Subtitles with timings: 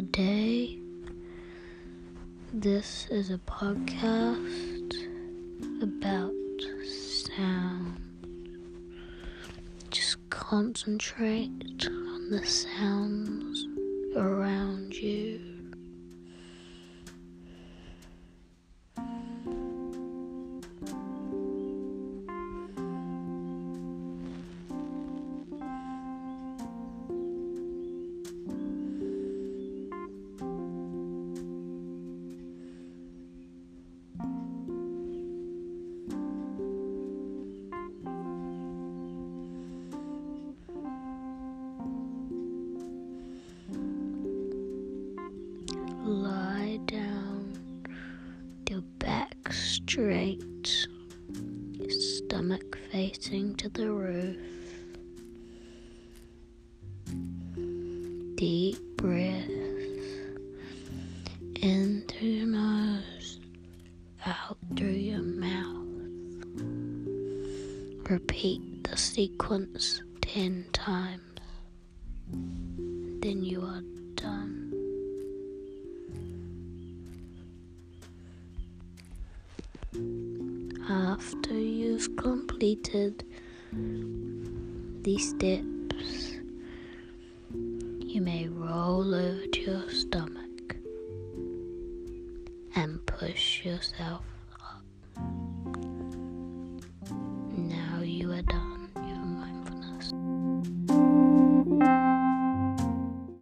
[0.00, 0.78] today.
[2.54, 4.94] This is a podcast
[5.82, 6.32] about
[7.36, 8.00] sound.
[9.90, 11.50] Just concentrate
[11.86, 13.69] on the sounds
[49.90, 50.86] straight,
[51.88, 54.36] stomach facing to the roof.
[58.36, 59.50] Deep breath
[61.60, 63.40] in through your nose,
[64.24, 65.88] out through your mouth.
[68.08, 71.20] Repeat the sequence 10 times.
[72.28, 73.82] Then you are
[80.88, 83.24] After you've completed
[85.02, 86.32] these steps,
[87.52, 90.76] you may roll over to your stomach
[92.74, 94.22] and push yourself